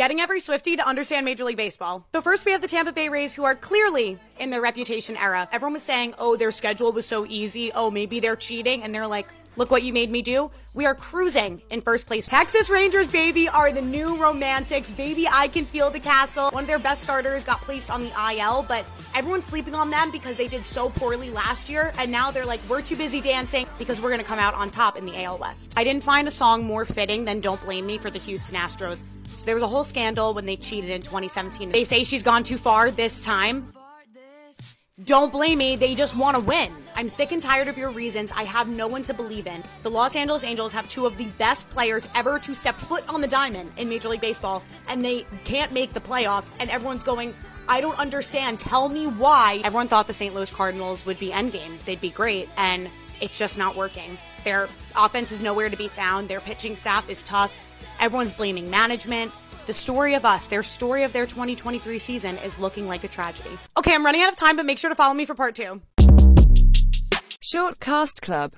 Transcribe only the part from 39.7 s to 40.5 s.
The Los Angeles